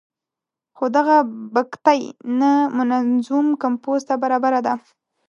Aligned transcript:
خو 0.75 0.85
دغه 0.97 1.15
بګتۍ 1.53 2.01
نه 2.39 2.51
منظوم 2.77 3.47
کمپوز 3.63 4.01
ته 4.09 4.13
برابره 4.23 4.59
ده. 4.67 4.73